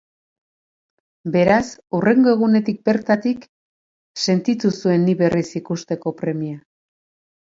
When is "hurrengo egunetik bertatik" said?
1.97-3.45